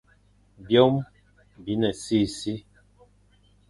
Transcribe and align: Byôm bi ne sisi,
Byôm 0.65 0.95
bi 1.63 1.73
ne 1.81 1.89
sisi, 2.03 2.53